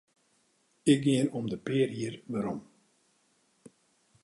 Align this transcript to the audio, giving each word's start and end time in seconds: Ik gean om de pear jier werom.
Ik 0.91 0.99
gean 1.03 1.27
om 1.37 1.45
de 1.51 1.57
pear 1.65 1.89
jier 1.97 2.15
werom. 2.31 2.59